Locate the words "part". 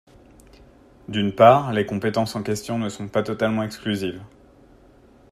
1.31-1.71